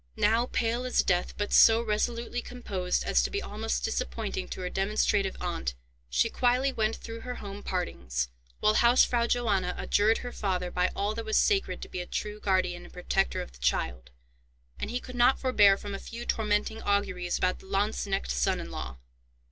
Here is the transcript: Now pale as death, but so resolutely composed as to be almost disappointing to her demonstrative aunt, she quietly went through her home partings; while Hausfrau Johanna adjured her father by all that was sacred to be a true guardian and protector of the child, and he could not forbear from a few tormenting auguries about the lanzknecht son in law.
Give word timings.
Now 0.17 0.47
pale 0.51 0.83
as 0.83 1.03
death, 1.03 1.37
but 1.37 1.53
so 1.53 1.79
resolutely 1.79 2.41
composed 2.41 3.03
as 3.03 3.21
to 3.21 3.29
be 3.29 3.39
almost 3.39 3.83
disappointing 3.83 4.47
to 4.47 4.61
her 4.61 4.69
demonstrative 4.71 5.35
aunt, 5.39 5.75
she 6.09 6.27
quietly 6.27 6.73
went 6.73 6.95
through 6.95 7.19
her 7.19 7.35
home 7.35 7.61
partings; 7.61 8.27
while 8.61 8.73
Hausfrau 8.73 9.27
Johanna 9.27 9.75
adjured 9.77 10.17
her 10.25 10.31
father 10.31 10.71
by 10.71 10.89
all 10.95 11.13
that 11.13 11.23
was 11.25 11.37
sacred 11.37 11.83
to 11.83 11.87
be 11.87 11.99
a 12.01 12.07
true 12.07 12.39
guardian 12.39 12.83
and 12.83 12.91
protector 12.91 13.43
of 13.43 13.51
the 13.51 13.59
child, 13.59 14.09
and 14.79 14.89
he 14.89 14.99
could 14.99 15.13
not 15.15 15.39
forbear 15.39 15.77
from 15.77 15.93
a 15.93 15.99
few 15.99 16.25
tormenting 16.25 16.81
auguries 16.81 17.37
about 17.37 17.59
the 17.59 17.67
lanzknecht 17.67 18.31
son 18.31 18.59
in 18.59 18.71
law. 18.71 18.97